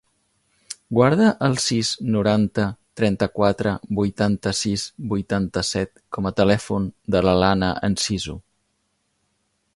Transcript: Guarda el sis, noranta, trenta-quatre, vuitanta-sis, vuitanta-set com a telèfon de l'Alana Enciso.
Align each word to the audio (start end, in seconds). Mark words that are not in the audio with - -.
Guarda 0.99 1.25
el 1.47 1.57
sis, 1.65 1.91
noranta, 2.15 2.65
trenta-quatre, 3.01 3.75
vuitanta-sis, 4.01 4.87
vuitanta-set 5.13 5.95
com 6.17 6.31
a 6.31 6.33
telèfon 6.43 6.93
de 7.17 7.23
l'Alana 7.29 7.73
Enciso. 7.91 8.39